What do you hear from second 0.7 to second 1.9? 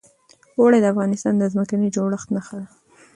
د افغانستان د ځمکې د